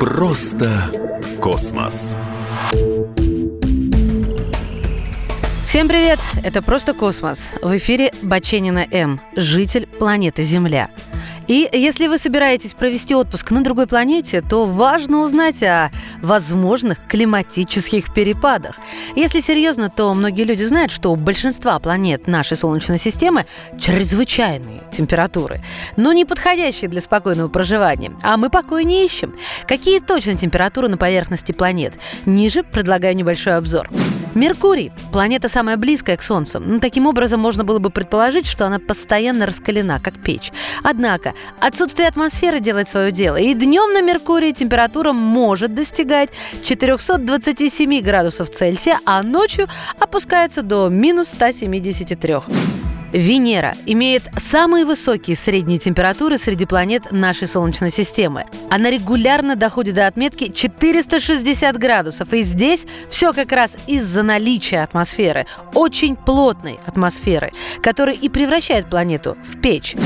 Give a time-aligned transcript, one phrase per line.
[0.00, 0.70] Просто
[1.40, 2.16] космос.
[5.64, 6.18] Всем привет!
[6.42, 7.46] Это «Просто космос».
[7.62, 10.90] В эфире Баченина М, житель планеты Земля.
[11.48, 15.90] И если вы собираетесь провести отпуск на другой планете, то важно узнать о
[16.22, 18.76] возможных климатических перепадах.
[19.16, 23.46] Если серьезно, то многие люди знают, что у большинства планет нашей Солнечной системы
[23.80, 25.62] чрезвычайные температуры,
[25.96, 28.12] но не подходящие для спокойного проживания.
[28.22, 29.34] А мы покоя не ищем.
[29.66, 31.94] Какие точно температуры на поверхности планет?
[32.26, 33.88] Ниже предлагаю небольшой обзор.
[34.34, 36.60] Меркурий– планета самая близкая к Солнцу.
[36.60, 40.52] Ну, таким образом, можно было бы предположить, что она постоянно раскалена, как печь.
[40.82, 43.36] Однако, отсутствие атмосферы делает свое дело.
[43.36, 46.30] И днем на Меркурии температура может достигать
[46.62, 49.68] 427 градусов Цельсия, а ночью
[49.98, 52.77] опускается до минус 173.
[53.12, 58.44] Венера имеет самые высокие средние температуры среди планет нашей Солнечной системы.
[58.70, 62.32] Она регулярно доходит до отметки 460 градусов.
[62.32, 69.36] И здесь все как раз из-за наличия атмосферы, очень плотной атмосферы, которая и превращает планету
[69.44, 69.96] в печь.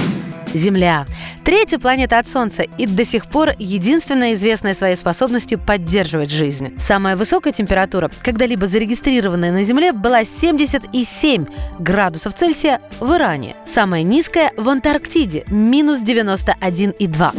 [0.55, 1.07] Земля.
[1.45, 6.75] Третья планета от Солнца и до сих пор единственная известная своей способностью поддерживать жизнь.
[6.79, 11.47] Самая высокая температура, когда-либо зарегистрированная на Земле, была 77
[11.79, 13.57] градусов Цельсия в Иране.
[13.65, 17.33] Самая низкая в Антарктиде– минус 91,2.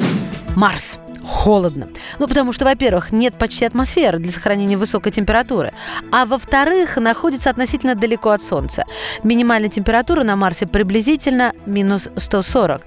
[0.56, 1.00] Марс
[1.34, 1.90] холодно.
[2.20, 5.74] Ну, потому что, во-первых, нет почти атмосферы для сохранения высокой температуры,
[6.12, 8.86] а во-вторых, находится относительно далеко от Солнца.
[9.24, 12.82] Минимальная температура на Марсе приблизительно минус 140.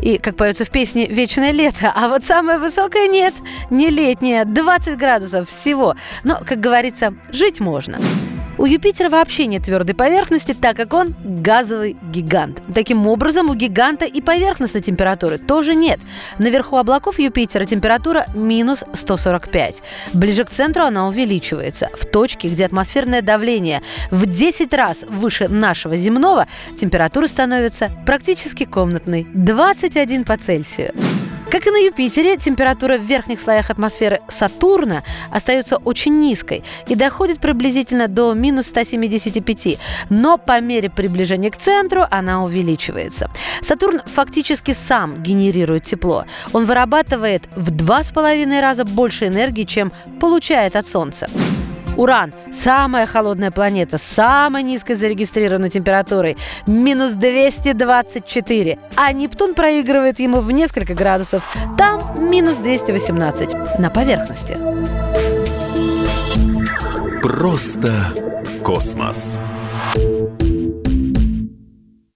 [0.00, 1.92] И, как поется в песне, вечное лето.
[1.94, 3.34] А вот самое высокое нет,
[3.70, 5.94] не летнее, 20 градусов всего.
[6.24, 7.98] Но, как говорится, жить можно.
[8.62, 12.62] У Юпитера вообще нет твердой поверхности, так как он газовый гигант.
[12.72, 15.98] Таким образом, у гиганта и поверхностной температуры тоже нет.
[16.38, 19.82] Наверху облаков Юпитера температура минус 145.
[20.12, 21.90] Ближе к центру она увеличивается.
[21.94, 26.46] В точке, где атмосферное давление в 10 раз выше нашего земного,
[26.76, 30.92] температура становится практически комнатной– 21 по Цельсию.
[31.52, 37.40] Как и на Юпитере, температура в верхних слоях атмосферы Сатурна остается очень низкой и доходит
[37.40, 43.30] приблизительно до минус 175, но по мере приближения к центру она увеличивается.
[43.60, 46.24] Сатурн фактически сам генерирует тепло.
[46.54, 51.28] Он вырабатывает в два с половиной раза больше энергии, чем получает от Солнца.
[51.96, 56.36] Уран– самая холодная планета с самой низкой зарегистрированной температурой–
[56.66, 58.78] минус 224.
[58.96, 61.42] А Нептун проигрывает ему в несколько градусов.
[61.76, 64.56] Там минус 218 на поверхности.
[67.22, 67.92] Просто
[68.64, 69.38] космос.